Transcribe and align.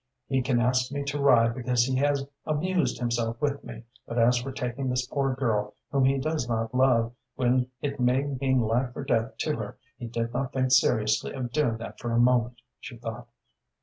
"He 0.25 0.41
can 0.41 0.59
ask 0.59 0.91
me 0.91 1.03
to 1.03 1.21
ride 1.21 1.53
because 1.53 1.83
he 1.85 1.95
has 1.97 2.25
amused 2.47 2.97
himself 2.97 3.39
with 3.39 3.63
me, 3.63 3.83
but 4.07 4.17
as 4.17 4.37
for 4.37 4.51
taking 4.51 4.89
this 4.89 5.05
poor 5.05 5.35
girl, 5.35 5.75
whom 5.91 6.05
he 6.05 6.17
does 6.17 6.49
not 6.49 6.73
love, 6.73 7.13
when 7.35 7.67
it 7.83 7.99
may 7.99 8.23
mean 8.23 8.61
life 8.61 8.89
or 8.95 9.03
death 9.03 9.37
to 9.37 9.55
her, 9.57 9.77
he 9.99 10.07
did 10.07 10.33
not 10.33 10.53
think 10.53 10.71
seriously 10.71 11.33
of 11.33 11.51
doing 11.51 11.77
that 11.77 11.99
for 11.99 12.13
a 12.13 12.17
moment," 12.19 12.61
she 12.79 12.97
thought. 12.97 13.27